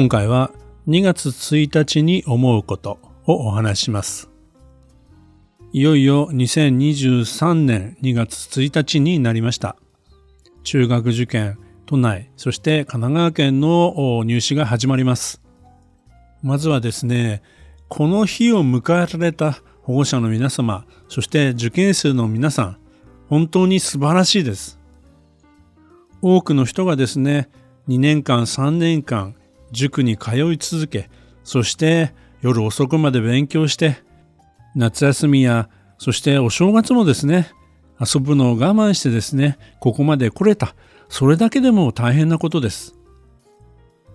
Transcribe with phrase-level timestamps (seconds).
[0.00, 0.50] 今回は
[0.88, 4.30] 2月1日に思うことをお話します。
[5.74, 9.76] いよいよ2023年2月1日になりました。
[10.62, 15.42] 中学受験、都内、そして神奈川県の入試が始まります。
[16.42, 17.42] まずはですね、
[17.88, 22.78] この日を迎えられた保護者の皆様、そして受験生の皆さん、
[23.28, 24.80] 本当に素晴らしいです。
[26.22, 27.50] 多くの人がですね、
[27.88, 29.34] 2年間、3年間、
[29.72, 31.10] 塾に通い続け、
[31.44, 33.98] そして夜遅くまで勉強して、
[34.74, 35.68] 夏休みや、
[35.98, 37.50] そしてお正月もですね、
[38.00, 40.74] 遊ぶのを我慢してですね、ここまで来れた。
[41.08, 42.94] それだけでも大変なことです。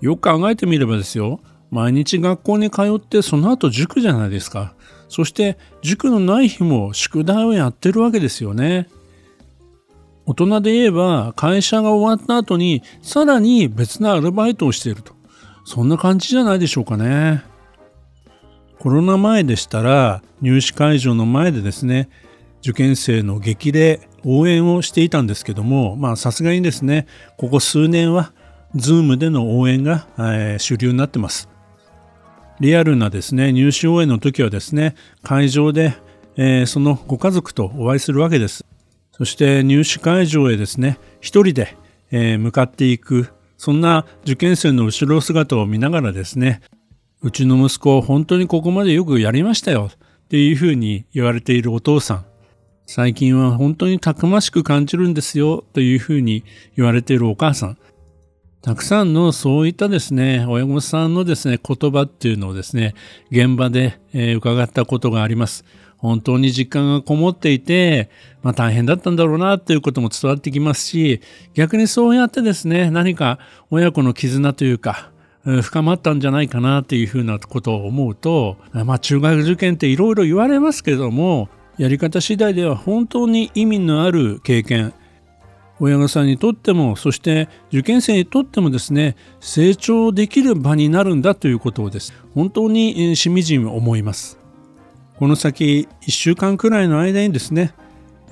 [0.00, 4.74] よく考えてみればですよ、毎日学校に通ってその後塾じゃないですか。
[5.08, 8.88] そして塾のない日も宿題をやってるわけですよね。
[10.26, 15.13] 大人で言えば会社が終わった後にさらに別なアルバイトをしていると。
[15.64, 17.42] そんな感じじゃないでしょうかね。
[18.84, 22.10] コロナ前でしたら入試会場の前でですね
[22.60, 27.06] 受験生の激励応援をしていたんですけどもまあさすがにですね
[27.38, 28.34] ここ数年は
[28.76, 31.48] Zoom での応援が、えー、主流になってます
[32.60, 35.94] リアルなですね入試応援の時はですね会場で、
[36.36, 38.66] えー、そのご家族とお会いするわけです
[39.12, 41.76] そして入試会場へですね一人で、
[42.10, 43.30] えー、向かっていく
[43.64, 46.60] そんな受験生の後ろ姿を見ながらですね、
[47.22, 52.26] うちの息子本当にここまでよくやりましたよっていうふうに言われているお父さん。
[52.84, 56.44] 最近は本当にたくましく感じるんですよというふうに
[56.76, 57.78] 言われているお母さん。
[58.60, 62.92] たくさんのそういったですね、親御さんのですね、言葉っていうのをですね、
[63.30, 65.64] 現場で、えー、伺ったことがあります。
[66.04, 68.10] 本当に実感がこもっていて、
[68.42, 71.22] まあ大変だったんだろうなということも伝わってきますし、
[71.54, 73.38] 逆にそうやってですね、何か
[73.70, 75.10] 親子の絆というか、
[75.62, 81.48] 深まったんじゃないかなっていうふうなことを思うと、まあ中学受験っていろいろ言われますけども、
[81.78, 84.92] やり方次第では本当に意味のある経験、
[85.80, 92.12] 親御さんにとっても、そして受験生にとってもですね、成長できる場になるんだということをです。
[92.34, 94.43] 本当にしみじみ思います。
[95.16, 97.72] この先1週間くらいの間にですね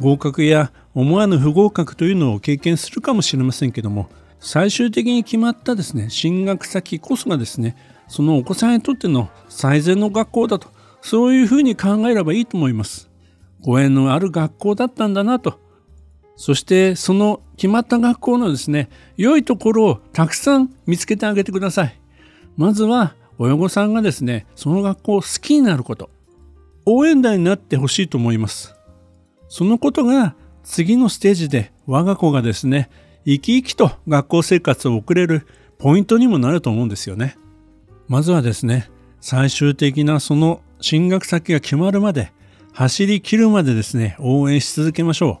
[0.00, 4.08] 合格や思わぬ不合格というのを経験するかもしれませんけども
[4.40, 7.76] 最終的に決まったですね進学先こそがですね
[8.08, 10.68] そのお子さんにとっての最善の学校だと
[11.00, 13.10] そういうふうに考えればいいと思います。
[13.60, 15.60] ご縁のある学校だったんだなと。
[16.36, 22.00] そしてその決まった学校のですね良いところをたくさん見つけてあげてください。
[22.56, 26.10] まずは親御さんがですねその学校を好きになること。
[26.86, 28.74] 応援団になってほしいと思います。
[29.48, 30.34] そのことが
[30.64, 32.90] 次のステージで我が子がですね、
[33.24, 35.46] 生き生きと学校生活を送れる
[35.78, 37.36] ポイントにもなると思うんですよね。
[38.08, 42.32] まずはですね、最終的なその進学先が決まるまで、
[42.72, 45.40] 走り切るまでですね、応援し続けましょ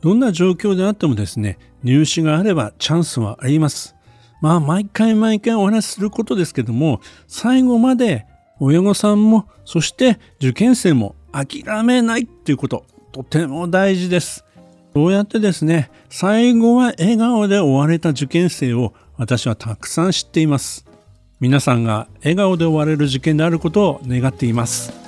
[0.00, 0.02] う。
[0.02, 3.96] どんな状況であってもですね、入試があればチャンスはあります。
[4.40, 8.26] まあ、毎回毎回お話しすることですけども、最後まで
[8.60, 14.44] 親御さんも、そして受験生も諦めないっていうこと、とても大事です。
[14.94, 20.86] そうやってですね、最後は笑顔で終われた受験生を私はたくさん知っています。
[21.40, 25.07] 皆さんが笑顔で終われる受験であることを願っています。